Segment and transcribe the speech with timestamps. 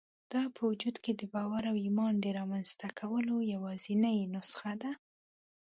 [0.33, 4.91] دا په وجود کې د باور او ايمان د رامنځته کولو يوازېنۍ نسخه ده.